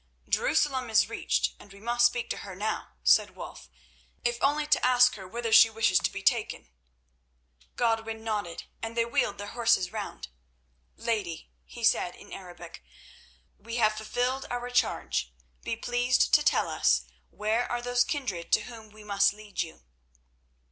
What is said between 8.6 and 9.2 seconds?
and they